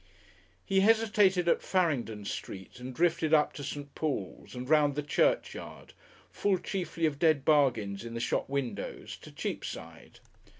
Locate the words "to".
3.53-3.63, 9.17-9.31